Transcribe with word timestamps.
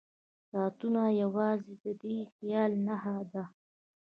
ساعتونه 0.49 1.01
یوازې 1.21 1.73
د 1.83 1.85
دې 2.01 2.17
خیال 2.33 2.71
نښه 2.85 3.15
ده. 3.31 3.43